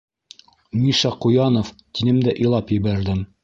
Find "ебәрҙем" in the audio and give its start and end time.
2.81-3.27